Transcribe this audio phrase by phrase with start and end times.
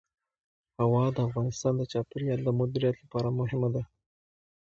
[0.81, 3.83] هوا د افغانستان د چاپیریال د مدیریت لپاره مهم دي.